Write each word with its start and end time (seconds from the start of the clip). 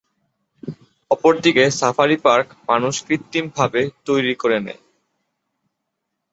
অপরদিকে 1.11 1.63
safari 1.79 2.17
park 2.25 2.47
মানুষ 2.69 2.95
কৃত্রিমভাবে 3.07 3.81
তৈরি 4.05 4.33
করে 4.35 4.57
নেয়। 4.65 4.81